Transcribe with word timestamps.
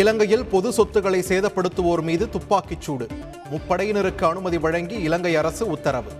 இலங்கையில் 0.00 0.46
பொது 0.46 0.72
சொத்துக்களை 0.72 1.22
சேதப்படுத்துவோர் 1.28 2.00
மீது 2.02 2.28
துப்பாக்கிச் 2.28 2.80
சூடு. 2.80 3.06
முப்படையினருக்கு 3.50 4.24
அனுமதி 4.24 4.58
வழங்கி 4.58 4.94
இலங்கை 4.94 5.36
அரசு 5.36 5.70
உத்தரவு. 5.70 6.10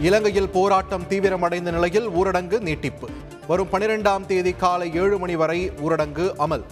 இலங்கையில் 0.00 0.48
போராட்டம் 0.48 1.06
தீவிரமடைந்த 1.08 1.70
நிலையில் 1.70 2.08
ஊரடங்கு 2.08 2.60
நீட்டிப்பு. 2.60 3.08
வரும் 3.46 3.72
பனிரெண்டாம் 3.72 4.26
தேதி 4.26 4.52
காலை 4.52 4.94
ஏழு 4.94 5.18
மணி 5.18 5.36
வரை 5.36 5.70
ஊரடங்கு 5.70 6.28
அமல். 6.46 6.64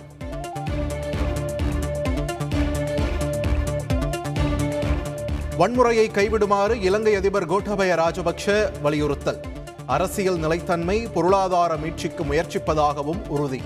வன்முறையை 5.58 6.06
கைவிடுமாறு 6.18 6.82
இலங்கை 6.82 7.14
அதிபர் 7.14 7.50
கோட்டபய 7.50 7.92
ராஜபக்ஷ 8.04 8.70
வலியுறுத்தல். 8.82 9.42
அரசியல் 9.86 10.38
நிலைத்தன்மை 10.38 11.08
பொருளாதார 11.14 11.74
மீட்சிக்கு 11.74 12.22
முயற்சிப்பதாகவும் 12.30 13.28
உறுதி. 13.28 13.60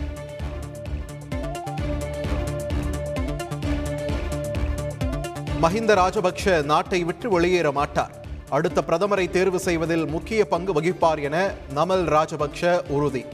மஹிந்த 5.63 5.95
ராஜபக்ஷ 5.95 6.65
நாட்டை 6.65 7.05
விட்டு 7.05 7.31
வெளியேற 7.31 7.73
மாட்டார். 7.73 8.13
அடுத்த 8.49 8.83
பிரதமரை 8.89 9.31
தேர்வு 9.31 9.59
செய்வதில் 9.59 10.07
முக்கிய 10.07 10.47
பங்கு 10.47 10.73
வகிப்பார் 10.73 11.23
என 11.23 11.55
நமல் 11.75 12.05
ராஜபக்ஷ 12.17 12.81
உறுதி. 12.89 13.25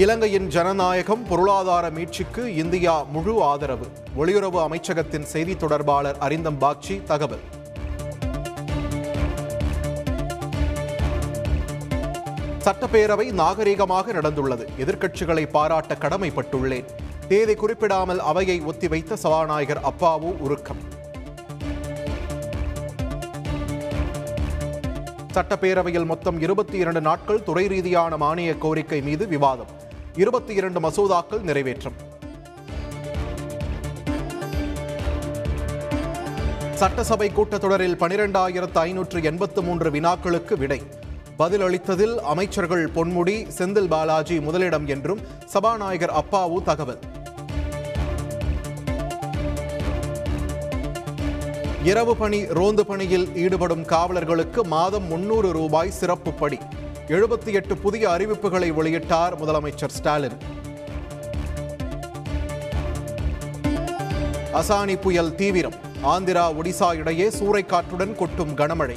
இலங்கையின் 0.00 0.46
ஜனநாயகம் 0.46 1.22
பொருளாதார 1.28 1.90
மீட்சிக்கு 1.90 2.46
இந்தியா 2.46 3.02
முழு 3.02 3.42
ஆதரவு. 3.42 3.86
வெளியுறவு 4.18 4.58
அமைச்சகத்தின் 4.66 5.22
செய்தி 5.22 5.56
தொடர்பாளர் 5.56 6.16
அரிந்தம் 6.20 6.58
பாக்சி 6.58 7.02
தகவல். 7.02 7.38
சட்டப்பேரவை 12.64 13.26
நாகரீகமாக 13.32 14.12
நடந்துள்ளது. 14.12 14.66
எதிர்க்கட்சிகளை 14.78 15.50
பாராட்ட 15.50 15.94
கடமைப்பட்டுள்ளேன். 15.94 16.84
தேதி 17.28 17.54
குறிப்பிடாமல் 17.54 18.20
அவையை 18.20 18.60
ஒத்திவைத்த 18.60 19.12
சபாநாயகர் 19.14 19.80
அப்பாவு 19.80 20.38
உருக்கம். 20.38 20.82
சட்டப்பேரவையில் 25.34 26.04
மொத்தம் 26.04 26.40
இருபத்தி 26.40 26.78
இரண்டு 26.78 27.00
நாட்கள் 27.00 27.42
துறை 27.42 27.66
ரீதியான 27.66 28.16
மானிய 28.16 28.54
கோரிக்கை 28.54 29.02
மீது 29.02 29.26
விவாதம். 29.26 29.88
இருபத்தி 30.16 30.54
இரண்டு 30.54 30.80
மசோதாக்கள் 30.80 31.42
நிறைவேற்றம். 31.42 31.92
சட்டசபை 36.74 37.30
கூட்டத்தொடரில் 37.30 37.94
பனிரெண்டாயிரத்து 37.94 38.78
ஐநூற்று 38.78 39.22
எண்பத்து 39.22 39.62
மூன்று 39.62 39.90
வினாக்களுக்கு 39.90 40.56
விடை. 40.58 40.82
பதில் 41.36 41.60
அளித்ததில் 41.60 42.16
அமைச்சர்கள் 42.16 42.90
பொன்முடி 42.94 43.48
செந்தில் 43.58 43.88
பாலாஜி 43.88 44.40
முதலிடம் 44.40 44.86
என்றும் 44.86 45.20
சபாநாயகர் 45.44 46.12
அப்பாவு 46.12 46.62
தகவல். 46.62 46.98
இரவு 51.84 52.16
பணி 52.16 52.44
ரோந்து 52.44 52.86
பணியில் 52.86 53.36
ஈடுபடும் 53.36 53.82
காவலர்களுக்கு 53.82 54.62
மாதம் 54.62 55.04
முன்னூறு 55.04 55.52
ரூபாய் 55.52 55.90
சிறப்பு 55.90 56.32
படி. 56.32 56.58
எழுபத்தி 57.10 57.52
எட்டு 57.52 57.76
புதிய 57.76 58.08
அறிவிப்புகளை 58.08 58.68
வெளியிட்டார் 58.72 59.32
முதலமைச்சர் 59.40 59.88
ஸ்டாலின். 59.88 60.36
அசானி 64.52 65.00
புயல் 65.00 65.34
தீவிரம். 65.34 65.74
ஆந்திரா 66.02 66.44
ஒடிசா 66.58 66.94
இடையே 66.94 67.28
சூறைக்காற்றுடன் 67.28 68.14
கொட்டும் 68.14 68.54
கனமழை. 68.56 68.96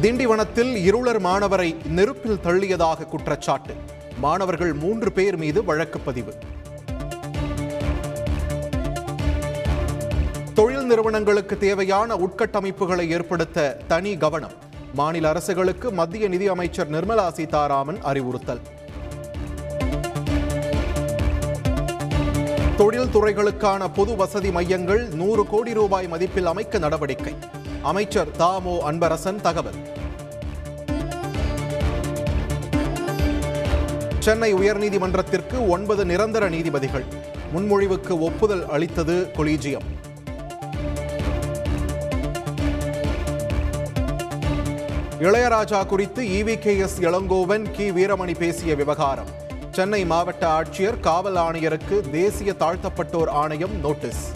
திண்டிவனத்தில் 0.00 0.74
இருளர் 0.74 1.22
மாணவரை 1.22 1.86
நெருப்பில் 1.86 2.40
தள்ளியதாக 2.44 3.06
குற்றச்சாட்டு. 3.06 3.74
மாணவர்கள் 4.18 4.72
மூன்று 4.72 5.12
பேர் 5.12 5.36
மீது 5.36 5.64
வழக்கு 5.64 6.00
பதிவு 6.00 6.34
தொழில் 10.54 10.86
நிறுவனங்களுக்கு 10.86 11.58
தேவையான 11.58 12.16
உட்கட்டமைப்புகளை 12.16 13.08
ஏற்படுத்த 13.08 13.76
தனி 13.88 14.16
கவனம். 14.16 14.52
மாநில 14.94 15.28
அரசுகளுக்கு 15.28 15.92
மத்திய 15.92 16.28
நிதி 16.28 16.48
அமைச்சர் 16.48 16.90
நிர்மலா 16.90 17.28
சீதாராமன் 17.28 17.98
அறிவுறுத்தல். 18.02 18.60
தொழில் 22.76 23.06
துறைகளுக்கான 23.06 23.88
பொது 23.94 24.16
வசதி 24.16 24.50
மையங்கள் 24.50 25.08
நூறு 25.08 25.46
கோடி 25.46 25.72
ரூபாய் 25.72 26.08
மதிப்பில் 26.12 26.44
அமைக்க 26.44 26.78
நடவடிக்கை. 26.78 27.34
அமைச்சர் 27.82 28.30
தாமோ 28.30 28.92
அன்பரசன் 28.92 29.40
தகவல். 29.40 29.80
சென்னை 34.18 34.54
உயர்நீதிமன்றத்திற்கு 34.54 35.68
ஒன்பது 35.68 36.04
நிரந்தர 36.04 36.48
நீதிபதிகள். 36.48 37.04
முன்மொழிவுக்கு 37.56 38.18
ஒப்புதல் 38.18 38.68
அளித்தது 38.68 39.30
கொலீஜியம். 39.36 39.93
இளையராஜா 45.20 45.86
குறித்து 45.86 46.22
இவிகேஎஸ் 46.22 47.00
இளங்கோவன் 47.00 47.70
கி. 47.70 47.90
வீரமணி 47.90 48.34
பேசிய 48.38 48.74
விவகாரம். 48.74 49.26
சென்னை 49.70 50.04
மாவட்ட 50.04 50.60
ஆட்சியர் 50.60 51.00
காவல் 51.00 51.34
ஆணையருக்கு 51.34 52.10
தேசிய 52.10 52.54
தாழ்த்தப்பட்டோர் 52.58 53.28
ஆணையம் 53.28 53.80
நோட்டீஸ். 53.80 54.32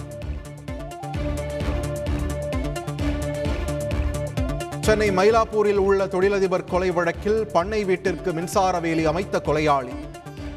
சென்னை 4.81 5.11
மயிலாப்பூரில் 5.11 5.77
உள்ள 5.77 6.07
தொழிலதிபர் 6.07 6.65
கொலை 6.65 6.91
வழக்கில் 6.91 7.47
பண்ணை 7.47 7.85
வீட்டிற்கு 7.85 8.33
மின்சார 8.33 8.81
வேலி 8.81 9.05
அமைத்த 9.05 9.43
கொலையாளி. 9.45 9.95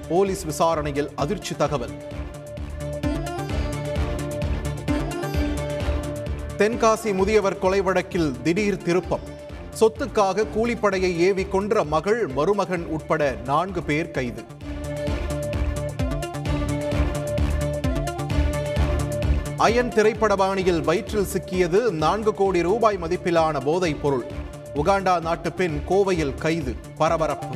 போலீஸ் 0.09 0.43
விசாரணையில் 0.43 1.11
அதிர்ச்சி 1.15 1.55
தகவல். 1.55 1.91
தென்காசி 6.57 7.13
முதியவர் 7.13 7.59
கொலை 7.59 7.81
வழக்கில் 7.81 8.41
திடீர் 8.41 8.83
திருப்பம். 8.83 9.39
சொத்துக்காக 9.79 10.45
கூலிப்படையை 10.55 11.17
ஏவி 11.17 11.45
கொன்ற 11.45 11.83
மகள் 11.83 12.27
மருமகன் 12.27 12.85
உட்பட 12.85 13.35
நான்கு 13.45 13.83
பேர் 13.83 14.11
கைது. 14.11 14.43
அயன் 19.57 19.89
திரைப்படபாணியில் 19.89 20.81
வயிற்றில் 20.81 21.27
சிக்கியது 21.33 21.89
நான்கு 21.89 22.33
கோடி 22.33 22.61
ரூபாய் 22.61 22.97
மதிப்பிலான 23.01 23.63
போதைப் 23.63 24.01
பொருள். 24.01 24.25
உகாண்டா 24.75 25.21
நாட்டு 25.21 25.51
பெண் 25.51 25.81
கோவையில் 25.89 26.35
கைது 26.35 26.75
பரபரப்பு. 26.97 27.55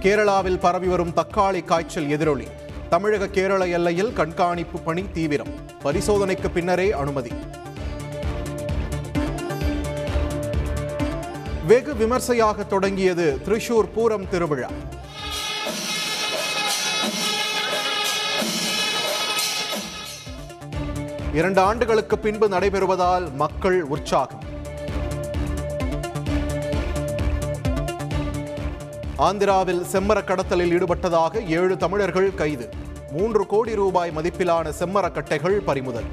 கேரளாவில் 0.00 0.58
பரவி 0.58 0.86
வரும் 0.86 1.12
தக்காளி 1.16 1.64
காய்ச்சல் 1.64 2.08
எதிரொலி. 2.08 2.46
தமிழக 2.92 3.28
கேரள 3.28 3.66
எல்லையில் 3.66 4.12
கண்காணிப்பு 4.12 4.78
பணி 4.78 5.04
தீவிரம். 5.12 5.52
பரிசோதனைக்கு 5.82 6.50
பின்னரே 6.50 6.92
அனுமதி. 6.92 7.30
வெகு 11.66 11.96
விமர்சையாக 11.96 12.64
தொடங்கியது 12.64 13.38
திரிஷூர் 13.44 13.88
பூரம் 13.96 14.28
திருவிழா. 14.28 14.70
இரண்டு 21.32 21.60
ஆண்டுகளுக்கு 21.60 22.18
பின்பு 22.18 22.48
நடைபெறுவதால் 22.48 23.34
மக்கள் 23.34 23.82
உற்சாகம். 23.82 24.50
ஆந்திராவில் 29.24 29.82
செம்மர 29.92 30.18
கடத்தலில் 30.24 30.72
ஈடுபட்டதாக 30.76 31.34
ஏழு 31.48 31.76
தமிழர்கள் 31.76 32.34
கைது. 32.34 32.66
மூன்று 33.12 33.46
கோடி 33.46 33.74
ரூபாய் 33.74 34.12
மதிப்பிலான 34.16 34.72
செம்மரக்கட்டைகள் 34.78 35.56
பறிமுதல். 35.68 36.08